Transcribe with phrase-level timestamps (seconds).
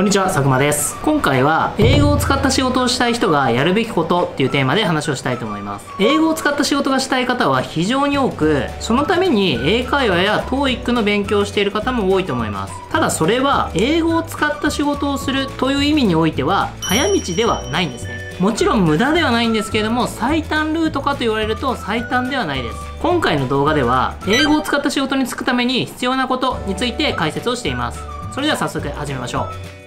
[0.00, 0.98] こんにちは佐久間です。
[1.02, 5.86] 今回は英語を使った仕事をしたい人がやるべきことっていうテーマで話をしたいと思います。
[6.00, 12.72] 英語を使った仕事がしたい方は非常に多くそのために英会話や TOEIC の勉強をしている方も多いと思います。
[12.90, 18.38] ただそれは英語を使った仕事をするという意味においては早道ではないんですね。
[18.40, 22.78] もちろん無駄ではないんですけれども最短ルートかと言われると最短ではないです。
[23.02, 28.00] 今回の動画では英語を使った仕事に就くために必要なことについて解説をしています。
[28.32, 29.40] それでは早速始めましょ
[29.76, 29.79] う。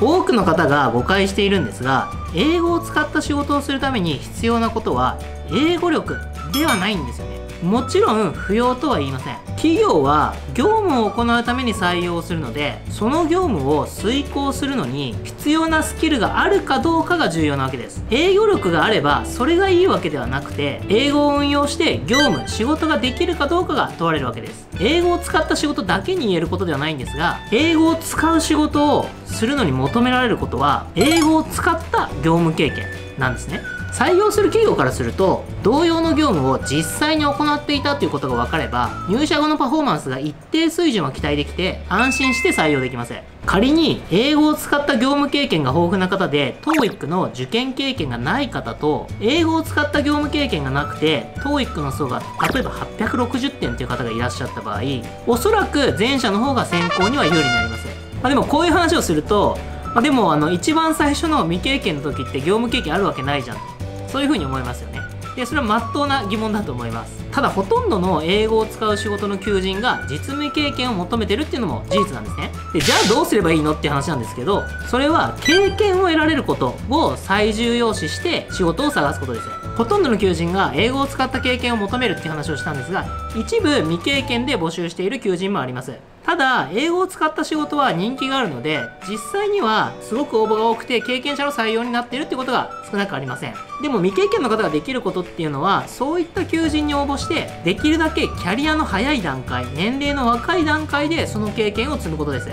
[0.00, 5.18] 多くの方が誤解しているんですが英語を使った仕事をするために必要なことは
[5.50, 6.16] 英語力
[6.52, 7.45] ではないんですよね。
[7.62, 9.36] もちろん不要とは言いません。
[9.56, 18.04] 企業は業務を行うために採用するのでその業務を遂行するのに必要なスキルがあるかどうかが重要なわけです。
[18.10, 24.68] 英語力があればそれがいいわけではなくて英語を運用して業務仕事ができるかどうかが問われるわけです。
[24.78, 32.84] 英語を使った仕事だけに言えることではないんですが英語を使う仕事をするのに求められることは英語を使った業務経験
[33.18, 33.60] なんですね。
[33.96, 43.14] 採用する企業からすると同様の業務を実際に行っていたということが分かれば入社後のパフォーマンスが一定水準は期待できて安心して採用できます。
[43.46, 52.20] 仮に英語を使った業務経験が豊富な方で TOEIC の受験経験がない方と英語を使った業務経験がなくて TOEIC の層が
[52.52, 54.80] 例えば860点という方がいらっしゃった場合
[55.28, 57.86] おそらく前者の方が選考には有利になります、
[58.20, 59.56] まあ、でもこういう話をすると
[59.94, 63.75] まあ、でもあの一番最初の未経験の時って業務経験あるわけないじゃん。
[64.08, 65.00] そういうふうに思いますよね。
[65.34, 67.25] でそれは真っ当な疑問だと思います。
[67.32, 72.50] ただほとんどの英語を使う仕事の求人が実務経験を求めてるっていうのも事実なんですね。
[72.72, 85.98] でじゃあどうすればいいのっていう話なんですけどそれは経験を得られることを最重要視して仕事を探すことですほとんどの求人が英語を使った経験を求めるっていう話をしたんですが一部未経験で募集している求人もあります。
[86.24, 93.54] ただ英語を使った仕事は人気があるので実際にはすごく応募が多くて経験者の採用になっているってことが少なくありません。
[93.80, 102.48] でも未経験の方ができることっていうのはそういった求人に応募してできるだけキャリアの早い段階年齢の若い段階でその経験を積むことです。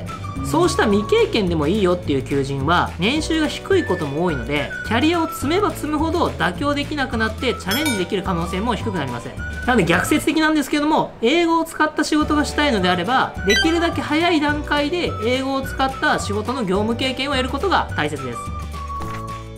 [0.46, 18.40] そうした未経験でもいいよっていう求人は年収が低いことも多いのでキャリアを積めば積むほど妥協できなくなってチャレンジできる可能性も低くなりませんなので逆説的なんですけども英語を使った仕事がしたいのであればできるだけ早い段階で英語を使った仕事の業務経験を得ることが大切です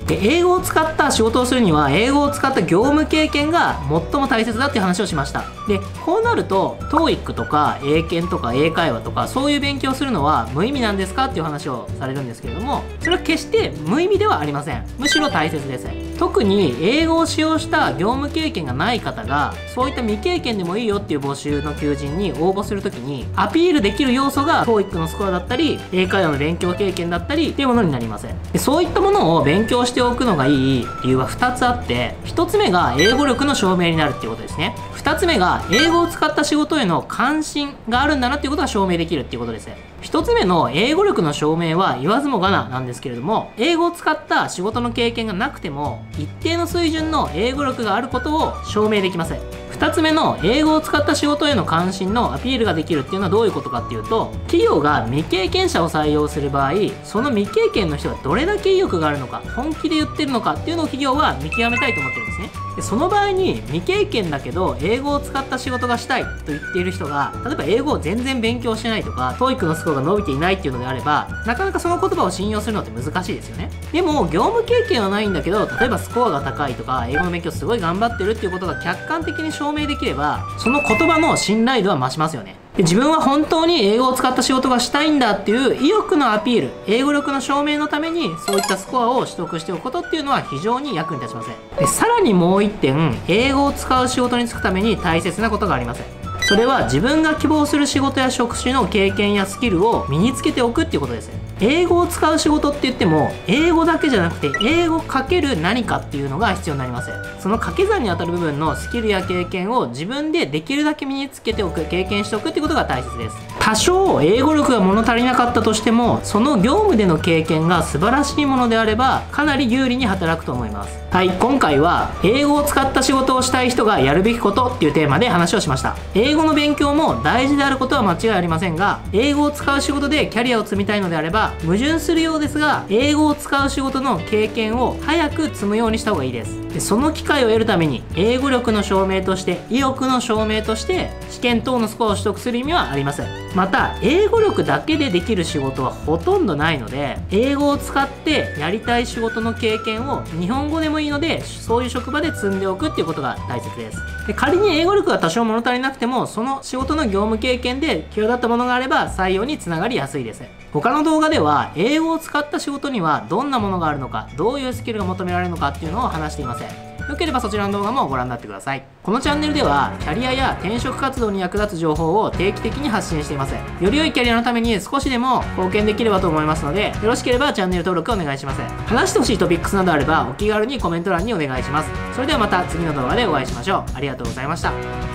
[0.08, 5.46] で英語を使った仕事をするには英語を使った業務経験が最も大切だっていう話をしました。
[5.68, 14.86] でこうなると TOEIC とか英検とか英会話とかそういう勉強をするのは無意味なんですかっていう話をされるんですけれどもそれは決して無意味ではありません。
[15.00, 16.05] むしろ大切です。
[16.18, 28.36] 特に英語を使用した業務経験がない方がそういった未経験でもいいよっていう募集の求人に応募するときにアピールできる要素が TOEIC のスコアだったり英会話の勉強経験だったりっていうものになりません。
[28.58, 34.76] そういったものを勉強してしておくのがいい理由は2つあって1つ目が英語力の証明になるっていうことですね。
[34.98, 39.70] 2つ目が英語を使った仕事への関心があるんだなっていうことが証明できるっていうことです。
[40.06, 49.65] 1つ目の英語力の証明は言わずもがななんですけれども英語を使った仕事の経験がなくても一定の水準の英語力があることを証明できません。
[49.76, 62.66] 2つ目の英語を使った仕事への関心のアピールができるっていうのはどういうことかっていうと企業が未経験者を採用する場合その未経験の人がどれだけ意欲があるのか本気で言ってるのかっていうのを企業は見極めたいと思ってるんですね。
[62.76, 73.72] でその場合に未経験だけど英語を使った仕事がしたいと言っている人が例えば英語を全然勉強してないとか TOEIC のスコアが伸びていないっていうのであればなかなかその言葉を信用するのって難しいですよね。
[73.94, 82.56] でも業務経験はないんだけど例えばスコアが高いとか英語の勉強すごい頑張ってるっていうことが客観的に証証明できればその言葉の信頼度は増しますよね。
[82.76, 91.56] で自分は本当に英語を使った仕事がしたいんだっていう意欲のアピール英語力の証明のためにそういったスコアを取得しておくことっていうのは非常に役に立ちません。
[91.80, 96.04] でさらにもう一点英語を使う仕事に就くために大切なことがあります
[96.48, 107.10] それは自分が希望する仕事や職種の経験やスキルを身につけておくっていうことです英語を使う仕事って言っても英語だけじゃなくて英語かける何かっていうのが必要になります。
[107.40, 113.38] その掛け算にあたる部分のスキルや経験を自分でできるだけ身につけておく経験しておくってことが大切です。
[113.60, 121.05] 多少英語力が物足りなかったとしてもその業務での経験が素晴らしいものであればかなり有利に働くと思います。
[121.16, 125.96] はい今回は英語を使った仕事をしたい人がやるべきことっていうテーマで話をしました。
[126.14, 136.62] 英語の勉強も大事であることは間違いありませんが英語を使う仕事でキャリアを積みたいのであれば矛盾するようですが英語を使う仕事の経験を早く積むようにした方がいいです。
[136.68, 143.45] でその機会を得るために英語力の証明として意欲の証明として試験等のスコアを取得する意味はありません。
[143.56, 153.98] また英語力だけでできる仕事はほとんどないので英語を使ってやりたい仕事の経験を日本語でもいいのでそういう職場で積んでおくっていうことが大切です。
[154.28, 160.44] で仮に英語力が多少物足りなくてもその仕事の業務経験で際立ったものがあれば採用につながりやすいです。
[160.74, 166.95] 他の動画では英語を使った仕事にはどんなものがあるのかどういうスキルが求められるのかっていうのを話していません。
[167.10, 168.84] よければそちらの動画もご覧になってください。
[169.04, 181.90] このチャンネルではキャリアや転職活動に役立つ情報を定期的に発信していますより良いキャリアのために少しでも貢献できればと思いますのでよろしければチャンネル登録お願いします話してほしいトピックスなどあればお気軽にコメント欄にお願いします。
[182.14, 183.92] それではまた次の動画でお会いしましょう。
[183.94, 185.06] ありがとうございました。